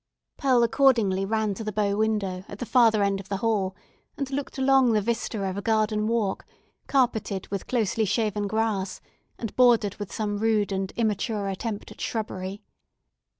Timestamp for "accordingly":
0.63-1.25